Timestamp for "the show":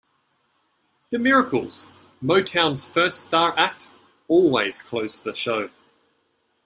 5.23-5.69